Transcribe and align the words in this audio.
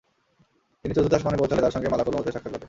তিনি 0.85 0.93
চতুর্থ 0.95 1.13
আসমানে 1.17 1.39
পৌঁছলে 1.39 1.61
তার 1.61 1.73
সঙ্গে 1.75 1.91
মালাকুল 1.91 2.13
মউতের 2.15 2.33
সাক্ষাত 2.33 2.51
ঘটে। 2.51 2.59